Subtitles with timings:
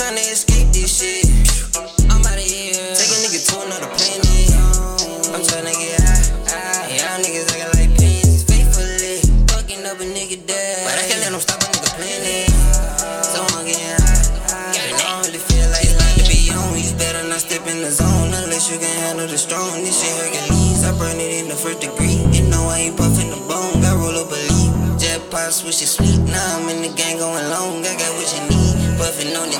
[0.00, 1.28] tryna escape this shit.
[2.08, 2.72] I'm outta here.
[2.96, 4.48] Take a nigga to another planet.
[5.28, 6.88] I'm tryna get high.
[6.88, 9.20] And y'all niggas acting like pins faithfully.
[9.52, 10.88] Fucking up a nigga dead.
[10.88, 12.48] But I can't let them stop a nigga planning.
[13.28, 14.00] So I'm getting
[14.48, 14.72] high.
[14.72, 16.80] And I don't really feel like lying to be on.
[16.80, 19.84] You better not step in the zone unless you can handle the strong.
[19.84, 20.80] This shit Hercules.
[20.80, 22.24] I burn it in the first degree.
[22.32, 23.84] You know I ain't puffing the bone.
[23.84, 24.72] Got roll up a leaf.
[24.96, 26.24] Jet pot switch it sweet.
[26.24, 27.84] Now I'm in the gang going long.
[27.84, 28.09] I got.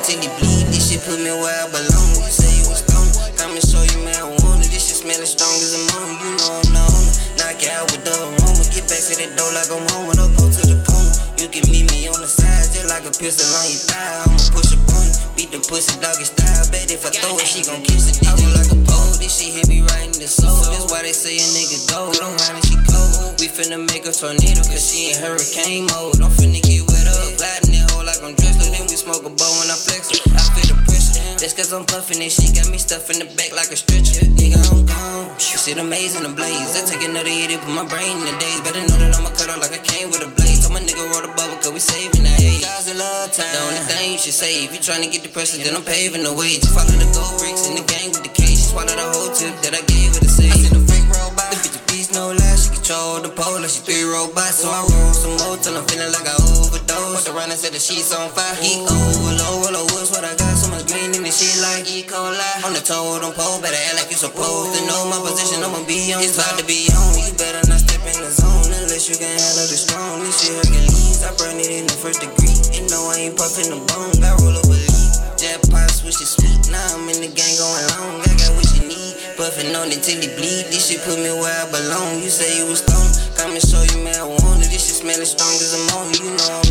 [0.00, 0.64] Till it bleed.
[0.72, 2.10] This shit put me where I belong.
[2.16, 3.12] You say you was stoned.
[3.36, 4.64] Come and show you marijuana.
[4.64, 6.16] This shit smell as strong as a moon.
[6.24, 7.12] You know I'm the owner.
[7.36, 8.64] Knock it out with the aroma.
[8.72, 10.08] Get back to that door like I'm home.
[10.08, 11.12] When I go to the corner.
[11.36, 14.24] You can meet me on the side just like a pistol on your thigh.
[14.24, 15.12] I'ma push a button.
[15.36, 16.64] Beat the pussy doggy style.
[16.72, 18.24] Bet if I throw it, she gon' kiss it.
[18.24, 19.08] I like a pole.
[19.08, 20.52] Oh, this shit hit me right in the soul.
[20.68, 22.12] That's why they say a nigga go.
[22.12, 23.40] Don't mind she cold.
[23.40, 26.20] We finna make a tornado cause she in hurricane mode.
[26.20, 27.40] I'm finna get wet up.
[27.40, 27.79] Gliding
[28.20, 28.72] that like I'm dressed.
[28.72, 30.20] Then we smoke a bow when I flex it.
[30.28, 31.20] I feel the pressure.
[31.40, 34.24] That's cause I'm puffin' and she got me stuff in the back like a stretcher.
[34.36, 35.38] Nigga, I'm gone.
[35.40, 36.76] Shit amazing, the blaze.
[36.76, 38.60] I take another hit and put my brain in the days.
[38.60, 40.60] Better know that I'ma cut out like I came with a blade.
[40.60, 42.64] Told my nigga roll the bubble cause we saving the hate.
[42.64, 44.72] The only thing you should save.
[44.72, 46.60] You tryna get the pressure, then I'm paving the way.
[46.60, 48.72] Just follow the gold bricks in the gang with the case.
[48.72, 50.48] Swallow the whole tip that I gave her to say.
[50.48, 51.52] I seen a fake robot.
[51.60, 52.56] The bitch a beast, no lie.
[52.56, 54.64] She control the pole like she three robots.
[54.64, 56.89] So I roll some more till I'm feeling like I overdose.
[57.20, 58.56] Fucked around and said the sheets on fire.
[58.64, 60.56] Overload, roll woods, what I got.
[60.56, 62.00] So much green in this shit like E.
[62.00, 62.40] coli.
[62.64, 65.60] On the totem pole, better act like you supposed to know my position.
[65.60, 66.24] I'ma be on.
[66.24, 67.20] It's about to be on.
[67.20, 70.24] You better not step in the zone unless you can handle the strong.
[70.24, 71.20] This shit Hercules.
[71.20, 72.56] I burn it in the first degree.
[72.72, 74.16] You know I ain't puffing the bone.
[74.16, 75.36] Got roll up a leaf.
[75.36, 76.72] Jackpot switch it sweet.
[76.72, 78.24] Now I'm in the gang going long.
[78.24, 79.12] I got what you need.
[79.36, 80.72] Puffing on it till it bleed.
[80.72, 82.24] This shit put me where I belong.
[82.24, 83.12] You say you was stoned.
[83.36, 84.64] Come and show you marijuana.
[84.72, 86.16] This shit smell as strong as ammonia.
[86.16, 86.69] You know I'm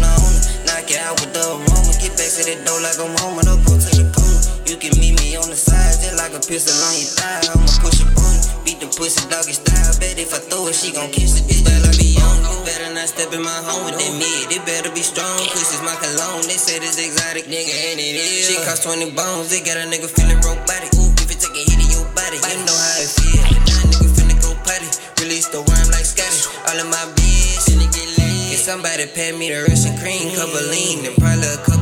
[2.50, 3.38] That door like I'm home.
[3.46, 4.42] I'll go to the corner.
[4.66, 7.46] You can meet me on the side just like a pistol on your thigh.
[7.46, 8.42] I'ma push a button.
[8.66, 9.94] Beat the pussy doggy style.
[10.02, 11.46] Bet if I throw it, she gon' kiss it.
[11.46, 12.42] This better be on.
[12.50, 14.50] You better not step in my home with that mid.
[14.50, 15.38] It better be strong.
[15.54, 16.42] cause it's my cologne.
[16.50, 17.46] They said it's exotic.
[17.46, 18.50] Nigga, and it is.
[18.50, 19.54] She cost 20 bones.
[19.54, 20.90] They got a nigga feeling robotic.
[20.98, 23.46] Ooh, if it take a hit in your body, you know how it feel.
[23.46, 24.90] Now nigga finna go potty.
[25.22, 26.50] Release the worm like Scotty.
[26.66, 28.58] All of my bitch, and it get laid.
[28.58, 31.79] If somebody pay me the Russian cream, couple lean, and probably a couple.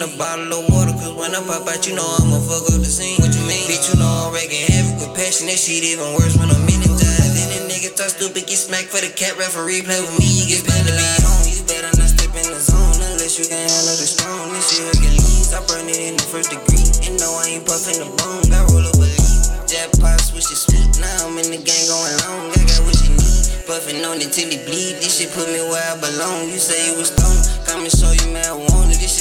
[0.00, 0.96] Even a bottle of water.
[0.96, 3.20] Cause when I pop out, you know I'ma fuck up the scene.
[3.20, 3.68] What you mean?
[3.68, 5.44] Bitch, you know I'm wrecking havoc with passion.
[5.52, 6.88] That shit even worse when I'm in it.
[6.88, 9.84] Then a nigga talk stupid, get smacked for the cat referee.
[9.84, 11.44] Play with me, you get better be home.
[11.44, 14.48] You better not step in the zone unless you can handle the strong.
[14.56, 15.52] This shit Hercules.
[15.52, 16.86] I burn it in the first degree.
[17.04, 18.48] And know I ain't puffing the bone.
[18.48, 19.68] Got roll up a leaf.
[19.68, 20.96] Jackpot switch it sweet.
[20.96, 22.48] Now I'm in the gang going long.
[22.56, 23.68] I got what you need.
[23.68, 24.96] Puffing on it till it bleed.
[25.04, 26.48] This shit put me where I belong.
[26.48, 27.44] You say you was stoned.
[27.68, 28.69] Come and show you marijuana.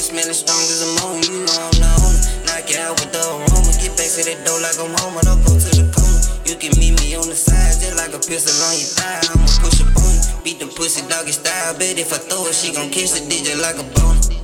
[0.09, 1.29] This shit smell as strong as ammonia.
[1.29, 2.45] You know I'm the owner.
[2.45, 3.71] Knock it out with the aroma.
[3.77, 5.17] Get back to that door like I'm home.
[5.21, 6.21] I'll go to the corner.
[6.45, 9.21] You can meet me on the side just like a pistol on your thigh.
[9.29, 10.43] I'ma push a button.
[10.43, 11.77] Beat the pussy doggy style.
[11.77, 13.29] Bet if I throw it, she gon' it.
[13.29, 14.38] Did just like a bone.